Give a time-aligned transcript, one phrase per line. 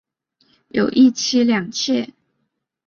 [0.69, 2.11] 有一妻两妾。